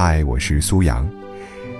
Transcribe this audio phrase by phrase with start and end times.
[0.00, 1.10] 嗨，我是苏阳。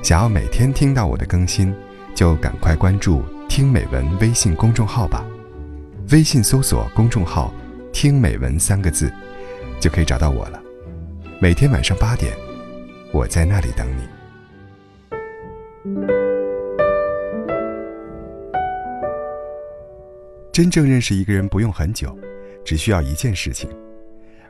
[0.02, 1.72] 想要每天听到我的更新，
[2.16, 5.24] 就赶快关注“听美文”微信公众号吧。
[6.10, 7.54] 微信搜索公众号
[7.94, 9.08] “听美文”三个字，
[9.78, 10.60] 就可以找到我了。
[11.40, 12.36] 每天晚上八点，
[13.12, 14.02] 我在那里等你。
[20.52, 22.18] 真正认识一个人不用很久，
[22.64, 23.70] 只需要一件事情；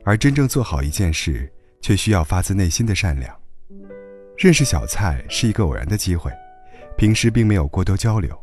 [0.05, 3.38] 而真正做好一件事，却需要发自内心的善良。
[4.39, 6.31] 认识小蔡是一个偶然的机会，
[6.97, 8.39] 平时并没有过多交流。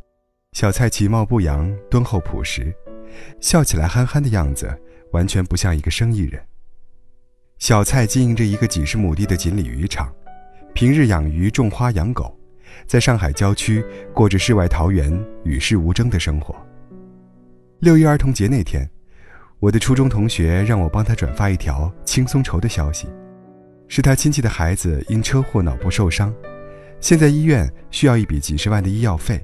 [0.51, 2.75] 小蔡其貌不扬，敦厚朴实，
[3.39, 4.77] 笑起来憨憨的样子，
[5.13, 6.45] 完全不像一个生意人。
[7.59, 10.13] 小蔡经营着一个几十亩地的锦鲤渔场，
[10.73, 12.37] 平日养鱼、种花、养狗，
[12.85, 13.81] 在上海郊区
[14.13, 16.53] 过着世外桃源、与世无争的生活。
[17.79, 18.85] 六一儿童节那天，
[19.61, 23.07] 我的初中同学让我帮他转发一条轻松筹的消息，
[23.87, 26.33] 是他亲戚的孩子因车祸脑部受伤，
[26.99, 29.43] 现在医院需要一笔几十万的医药费。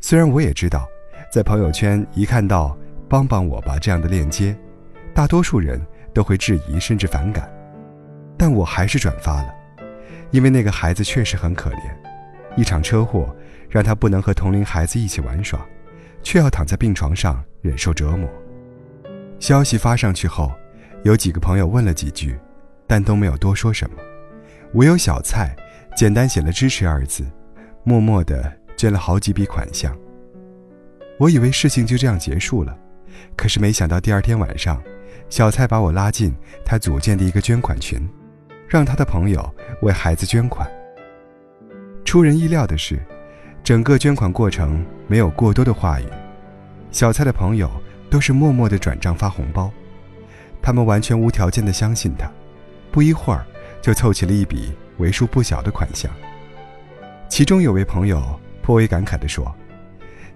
[0.00, 0.86] 虽然我也知道，
[1.32, 2.76] 在朋友圈一看到
[3.08, 4.56] “帮帮我吧”这样的链接，
[5.14, 5.80] 大多数人
[6.12, 7.52] 都会质疑甚至反感，
[8.36, 9.54] 但我还是转发了，
[10.30, 11.80] 因为那个孩子确实很可怜，
[12.56, 13.34] 一场车祸
[13.68, 15.60] 让他不能和同龄孩子一起玩耍。
[16.26, 18.26] 却要躺在病床上忍受折磨。
[19.38, 20.50] 消息发上去后，
[21.02, 22.34] 有几个朋友问了几句，
[22.86, 23.96] 但都没有多说什么。
[24.74, 25.54] 唯有小蔡
[25.96, 27.24] 简单写了支持二字，
[27.82, 29.96] 默默地捐了好几笔款项。
[31.18, 32.76] 我以为事情就这样结束了，
[33.36, 34.82] 可是没想到第二天晚上，
[35.28, 38.00] 小蔡把我拉进他组建的一个捐款群，
[38.68, 40.68] 让他的朋友为孩子捐款。
[42.04, 43.00] 出人意料的是。
[43.62, 46.04] 整个捐款过程没有过多的话语，
[46.90, 47.70] 小蔡的朋友
[48.10, 49.72] 都是默默的转账发红包，
[50.60, 52.30] 他们完全无条件的相信他，
[52.94, 53.44] 不一会儿
[53.82, 56.08] 就凑齐了一笔为数不小的款项。
[57.28, 59.52] 其中有位朋友颇为感慨地说：“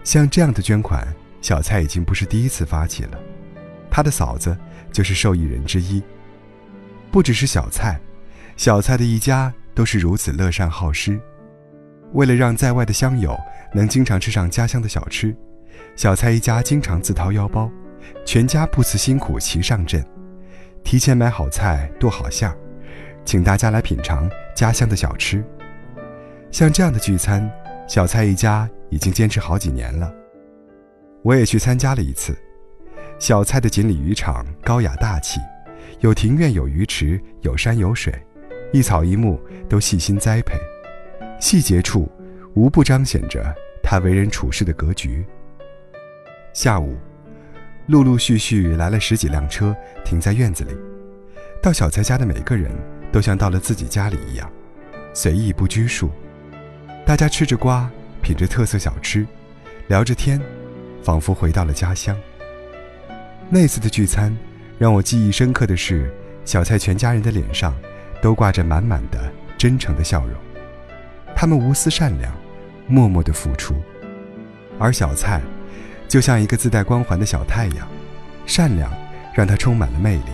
[0.02, 1.06] 像这样的捐款，
[1.40, 3.18] 小蔡已经不是第一次发起了，
[3.88, 4.58] 他的嫂子
[4.90, 6.02] 就是受益人之一。
[7.12, 7.96] 不只是小蔡，
[8.56, 11.16] 小蔡的一家都是如此乐善好施。”
[12.12, 13.38] 为了让在外的乡友
[13.72, 15.32] 能经常吃上家乡的小吃，
[15.94, 17.70] 小蔡一家经常自掏腰包，
[18.26, 20.04] 全家不辞辛苦齐上阵，
[20.82, 22.56] 提前买好菜剁好馅儿，
[23.24, 25.44] 请大家来品尝家乡的小吃。
[26.50, 27.50] 像这样的聚餐，
[27.86, 30.12] 小蔡一家已经坚持好几年了。
[31.22, 32.36] 我也去参加了一次。
[33.18, 35.40] 小蔡的锦鲤渔场高雅大气，
[36.00, 38.14] 有庭院有鱼池有山有水，
[38.72, 40.56] 一草一木都细心栽培。
[41.40, 42.10] 细节处，
[42.54, 45.26] 无不彰显着他为人处事的格局。
[46.52, 46.96] 下午，
[47.88, 50.76] 陆陆续续来了十几辆车，停在院子里。
[51.62, 52.70] 到小蔡家的每个人
[53.10, 54.46] 都像到了自己家里一样，
[55.14, 56.10] 随意不拘束。
[57.06, 57.90] 大家吃着瓜，
[58.20, 59.26] 品着特色小吃，
[59.86, 60.38] 聊着天，
[61.02, 62.14] 仿佛回到了家乡。
[63.48, 64.36] 那次的聚餐，
[64.78, 66.12] 让我记忆深刻的是，
[66.44, 67.74] 小蔡全家人的脸上
[68.20, 70.36] 都挂着满满的真诚的笑容。
[71.34, 72.30] 他们无私善良，
[72.86, 73.74] 默默的付出，
[74.78, 75.40] 而小蔡，
[76.08, 77.86] 就像一个自带光环的小太阳，
[78.46, 78.90] 善良
[79.34, 80.32] 让他充满了魅力，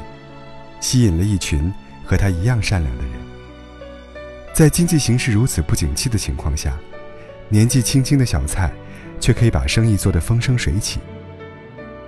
[0.81, 1.73] 吸引了一群
[2.05, 3.13] 和他一样善良的人。
[4.55, 6.73] 在经济形势如此不景气的情况下，
[7.49, 8.73] 年纪轻轻的小蔡，
[9.19, 11.01] 却可以把生意做得风生水起。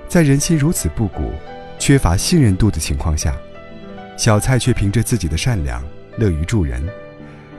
[0.08, 1.32] 在人心如此不古、
[1.76, 3.34] 缺乏信任度的情况下，
[4.16, 5.82] 小蔡却凭着自己的善良，
[6.18, 6.88] 乐于助人。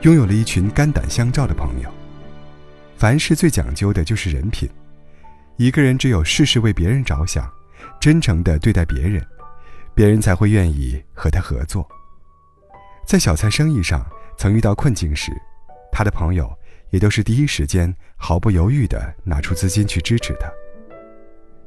[0.04, 1.92] 拥有了一群肝胆相照的朋友。
[2.98, 4.70] 凡事最讲究的就是人品。
[5.58, 7.52] 一个人只有事事为别人着想，
[8.00, 9.26] 真诚地对待别人，
[9.96, 11.88] 别人才会愿意和他合作。
[13.06, 14.06] 在小蔡生意上
[14.38, 15.32] 曾遇到困境时，
[15.92, 16.54] 他的朋友
[16.92, 20.48] 也都是第一时间毫不犹豫地拿出资金去支持他。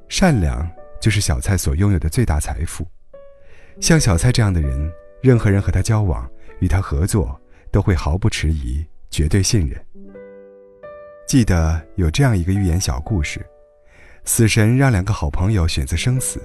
[0.09, 0.69] 善良
[1.01, 2.87] 就是小蔡所拥有的最大财富。
[3.81, 7.41] 像小蔡这样的人，任何人和他交往，与他合作。
[7.73, 9.81] 都会毫不迟疑，绝对信任。
[11.29, 13.47] 记得有这样一个寓言小故事：
[14.25, 16.41] 死神让两个好朋友选择生死，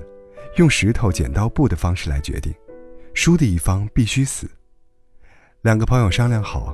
[0.58, 2.54] 用石头剪刀布的方式来决定，
[3.14, 4.50] 输的一方必须死。
[5.62, 6.74] 两个朋友商量好，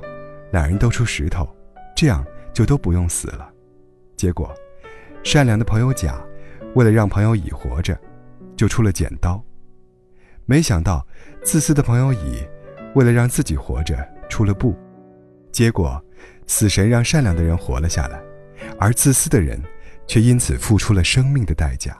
[0.52, 1.48] 两人都出石头，
[1.96, 3.50] 这样就都不用死了。
[4.16, 4.54] 结果，
[5.22, 6.22] 善良的朋友甲
[6.74, 7.98] 为了让朋友乙活着，
[8.56, 9.42] 就出了剪刀。
[10.46, 11.06] 没想到，
[11.42, 12.46] 自私的朋友乙
[12.94, 13.96] 为了让自己活着。
[14.28, 14.74] 出了布，
[15.52, 16.02] 结果，
[16.46, 18.18] 死神让善良的人活了下来，
[18.78, 19.62] 而自私的人
[20.06, 21.96] 却因此付出了生命的代价。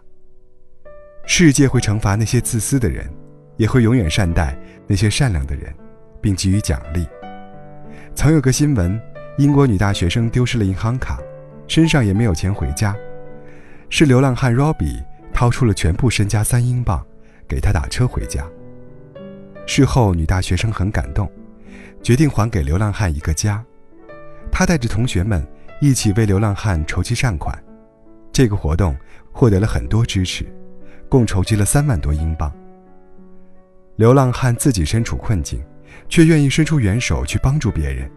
[1.27, 3.09] 世界会惩罚那些自私的人，
[3.57, 5.73] 也会永远善待那些善良的人，
[6.21, 7.07] 并给予奖励。
[8.15, 9.01] 曾有个新闻，
[9.39, 11.19] 英国女大学生丢失了银行卡，
[11.69, 12.95] 身上也没有钱回家，
[13.89, 15.03] 是流浪汉 Robbie
[15.33, 17.07] 掏出了全部身家三英镑，
[17.49, 18.45] 给她打车回家。
[19.67, 21.31] 事后，女大学生很感动，
[22.03, 23.65] 决定还给流浪汉一个家。
[24.51, 25.47] 她带着同学们
[25.81, 27.57] 一起为流浪汉筹集善款，
[28.33, 28.97] 这个活动
[29.31, 30.47] 获得了很多支持，
[31.09, 32.51] 共筹集了三万多英镑。
[33.97, 35.63] 流浪汉自己身处困境，
[36.09, 38.11] 却愿意伸出援手去帮助别人，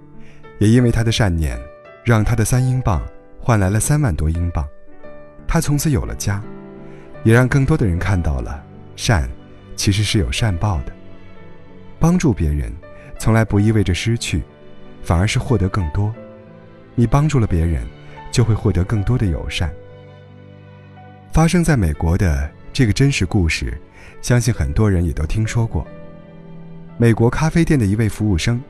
[0.58, 1.60] 也因为他的善念，
[2.06, 3.02] 让他的三英镑
[3.40, 4.66] 换来了三万多英镑。
[5.46, 6.42] 他从此有了家，
[7.24, 8.64] 也让更多的人看到了
[8.96, 9.30] 善
[9.76, 10.94] 其实是有善报的。
[12.00, 12.72] 帮助别人，
[13.20, 14.42] 从来不意味着失去，
[15.04, 16.14] 反而是获得更多。
[16.96, 17.86] 你帮助了别人，
[18.32, 19.70] 就会获得更多的友善。
[21.36, 23.78] 发生在美国的这个真实故事，
[24.22, 25.86] 相信很多人也都听说过。
[26.98, 28.64] 美国咖啡店的一位服务生，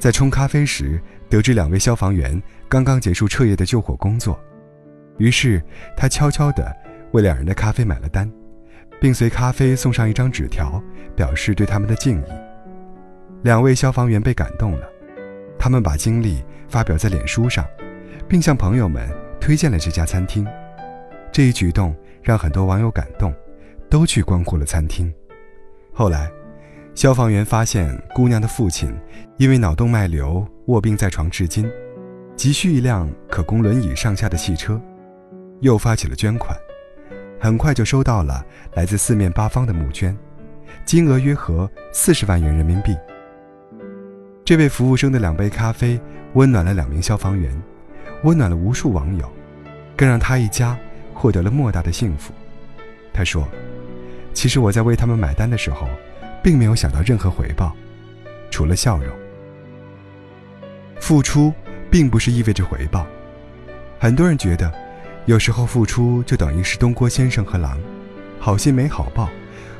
[0.00, 4.36] 在冲咖啡时得知两位消防员刚刚结束彻夜的救火工作，
[5.18, 5.62] 于是
[5.96, 6.76] 他悄悄地
[7.12, 8.28] 为两人的咖啡买了单，
[9.00, 10.82] 并随咖啡送上一张纸条，
[11.14, 12.30] 表示对他们的敬意。
[13.44, 14.88] 两位消防员被感动了，
[15.56, 17.64] 他们把经历发表在脸书上，
[18.26, 19.08] 并向朋友们
[19.40, 20.44] 推荐了这家餐厅。
[21.38, 23.32] 这一举动让很多网友感动，
[23.88, 25.14] 都去光顾了餐厅。
[25.92, 26.28] 后来，
[26.96, 28.92] 消防员发现姑娘的父亲
[29.36, 31.70] 因为脑动脉瘤卧病在床至今，
[32.34, 34.82] 急需一辆可供轮椅上下的汽车，
[35.60, 36.58] 又发起了捐款，
[37.38, 38.44] 很快就收到了
[38.74, 40.18] 来自四面八方的募捐，
[40.84, 42.96] 金额约合四十万元人民币。
[44.44, 46.00] 这位服务生的两杯咖啡
[46.32, 47.56] 温暖了两名消防员，
[48.24, 49.32] 温暖了无数网友，
[49.96, 50.76] 更让他一家
[51.18, 52.32] 获得了莫大的幸福。
[53.12, 53.46] 他说
[54.32, 55.88] ：“其实我在为他们买单的时候，
[56.44, 57.74] 并没有想到任何回报，
[58.52, 59.08] 除了笑容。
[61.00, 61.52] 付出
[61.90, 63.04] 并不是意味着回报。
[63.98, 64.72] 很多人觉得，
[65.26, 67.76] 有时候付出就等于是东郭先生和狼，
[68.38, 69.28] 好心没好报，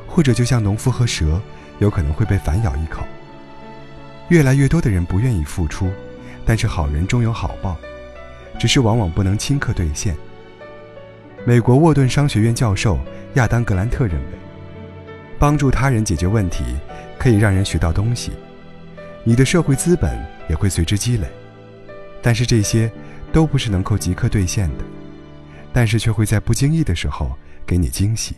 [0.05, 1.41] 或者就像农夫和蛇，
[1.77, 3.01] 有可能会被反咬一口。”
[4.27, 5.89] 越来越多的人不愿意付出，
[6.45, 7.77] 但是好人终有好报，
[8.59, 10.15] 只是往往不能顷刻兑现。
[11.45, 12.99] 美国沃顿商学院教授
[13.35, 14.37] 亚当·格兰特认为，
[15.39, 16.63] 帮助他人解决问题
[17.17, 18.31] 可以让人学到东西，
[19.23, 21.27] 你的社会资本也会随之积累，
[22.21, 22.91] 但是这些
[23.31, 24.83] 都不是能够即刻兑现的，
[25.71, 27.31] 但是却会在不经意的时候
[27.65, 28.35] 给你惊喜。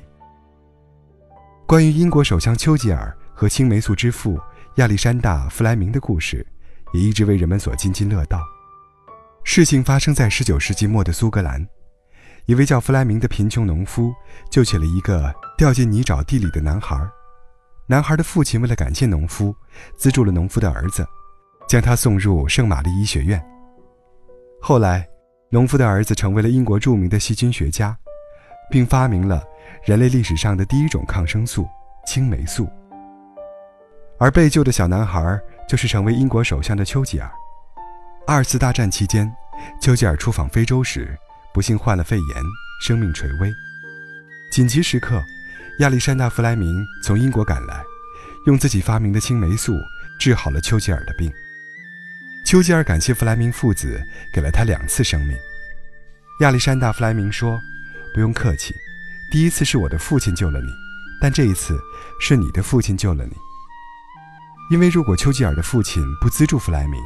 [1.65, 4.39] 关于英国首相丘吉尔和青霉素之父。
[4.75, 6.47] 亚历山大·弗莱明的故事
[6.93, 8.39] 也一直为人们所津津乐道。
[9.43, 11.67] 事情发生在19世纪末的苏格兰，
[12.45, 14.13] 一位叫弗莱明的贫穷农夫
[14.49, 16.97] 救起了一个掉进泥沼地里的男孩。
[17.87, 19.53] 男孩的父亲为了感谢农夫，
[19.97, 21.05] 资助了农夫的儿子，
[21.67, 23.43] 将他送入圣玛丽医学院。
[24.61, 25.07] 后来，
[25.49, 27.97] 农夫的儿子成为了英国著名的细菌学家，
[28.69, 29.43] 并发明了
[29.83, 31.67] 人类历史上的第一种抗生素——
[32.07, 32.69] 青霉素。
[34.17, 37.29] 而被救的小男孩就是成为英国首相的丘吉尔。
[38.27, 39.29] 二次大战期间，
[39.81, 41.17] 丘吉尔出访非洲时，
[41.53, 42.43] 不幸患了肺炎，
[42.81, 43.53] 生命垂危。
[44.51, 45.21] 紧急时刻，
[45.79, 47.83] 亚历山大·弗莱明从英国赶来，
[48.45, 49.77] 用自己发明的青霉素
[50.19, 51.31] 治好了丘吉尔的病。
[52.45, 54.01] 丘吉尔感谢弗莱明父子
[54.33, 55.37] 给了他两次生命。
[56.41, 57.59] 亚历山大·弗莱明说
[58.13, 58.73] ：“不用客气，
[59.31, 60.67] 第一次是我的父亲救了你，
[61.21, 61.79] 但这一次
[62.19, 63.35] 是你的父亲救了你。”
[64.71, 67.01] 因为如果丘吉尔的父亲不资助弗莱明，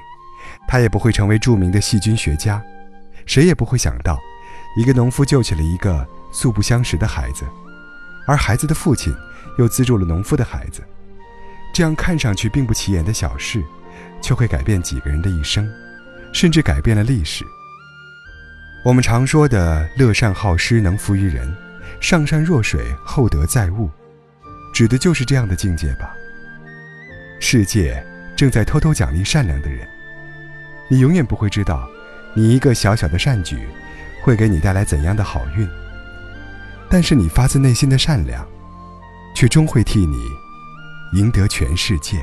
[0.67, 2.63] 他也不会成为著名的细菌学家。
[3.25, 4.19] 谁也不会想到，
[4.75, 7.45] 一个农夫救起了一个素不相识的孩子，
[8.27, 9.13] 而孩子的父亲
[9.57, 10.83] 又资助了农夫的孩子。
[11.73, 13.63] 这样看上去并不起眼的小事，
[14.21, 15.69] 却会改变几个人的一生，
[16.33, 17.45] 甚至改变了历史。
[18.83, 21.47] 我们常说的“乐善好施，能服于人；
[21.99, 23.89] 上善若水，厚德载物”，
[24.73, 26.13] 指的就是这样的境界吧。
[27.39, 28.05] 世界
[28.35, 29.87] 正在偷偷奖励善良的人，
[30.89, 31.89] 你永远不会知道，
[32.33, 33.67] 你一个小小的善举，
[34.25, 35.69] 会给你带来怎样的好运。
[36.89, 38.43] 但是你发自内心的善良，
[39.35, 40.17] 却终会替你
[41.13, 42.17] 赢得全世界。